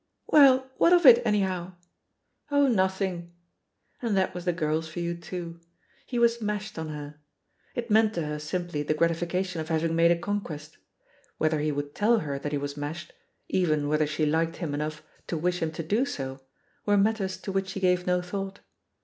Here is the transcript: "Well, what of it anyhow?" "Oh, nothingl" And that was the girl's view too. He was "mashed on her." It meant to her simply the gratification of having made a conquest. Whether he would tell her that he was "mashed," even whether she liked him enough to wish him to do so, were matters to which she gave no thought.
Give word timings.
"Well, 0.25 0.67
what 0.79 0.93
of 0.93 1.05
it 1.05 1.21
anyhow?" 1.23 1.75
"Oh, 2.49 2.67
nothingl" 2.67 3.29
And 4.01 4.17
that 4.17 4.33
was 4.33 4.45
the 4.45 4.51
girl's 4.51 4.89
view 4.89 5.13
too. 5.15 5.59
He 6.07 6.17
was 6.17 6.41
"mashed 6.41 6.79
on 6.79 6.89
her." 6.89 7.19
It 7.75 7.91
meant 7.91 8.15
to 8.15 8.25
her 8.25 8.39
simply 8.39 8.81
the 8.81 8.95
gratification 8.95 9.61
of 9.61 9.69
having 9.69 9.95
made 9.95 10.09
a 10.09 10.17
conquest. 10.17 10.79
Whether 11.37 11.59
he 11.59 11.71
would 11.71 11.93
tell 11.93 12.17
her 12.21 12.39
that 12.39 12.51
he 12.51 12.57
was 12.57 12.75
"mashed," 12.75 13.13
even 13.47 13.87
whether 13.87 14.07
she 14.07 14.25
liked 14.25 14.55
him 14.55 14.73
enough 14.73 15.03
to 15.27 15.37
wish 15.37 15.61
him 15.61 15.69
to 15.73 15.83
do 15.83 16.03
so, 16.05 16.39
were 16.83 16.97
matters 16.97 17.37
to 17.37 17.51
which 17.51 17.67
she 17.67 17.79
gave 17.79 18.07
no 18.07 18.23
thought. 18.23 18.61